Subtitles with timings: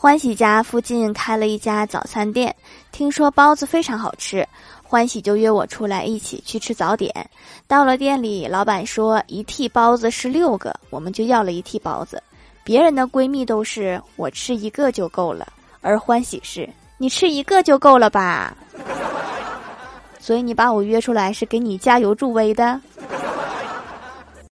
[0.00, 2.54] 欢喜家附近开了一家早餐店
[2.92, 4.46] 听说包子非常好吃
[4.80, 7.12] 欢喜就约我出来一起去吃早点。
[7.66, 12.22] 到了店里老板说一屉包子是六个我们就要了一屉包子。
[12.62, 18.56] 别人的闺蜜都是我吃一个就够了而欢喜是你吃一个就够了吧？
[20.20, 22.80] 所以你把我约出来是给你加油助威的？